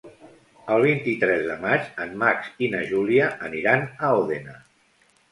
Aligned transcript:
El 0.75 0.79
vint-i-tres 0.83 1.43
de 1.49 1.57
maig 1.65 1.83
en 2.05 2.15
Max 2.23 2.47
i 2.67 2.69
na 2.75 2.79
Júlia 2.93 3.27
aniran 3.49 3.85
a 4.07 4.09
Òdena. 4.23 4.57